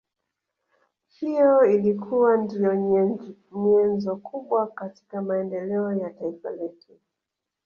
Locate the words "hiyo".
1.07-1.65